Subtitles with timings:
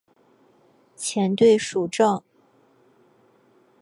[0.95, 2.23] 前队属正。